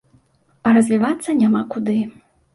[0.69, 1.99] А развівацца няма куды.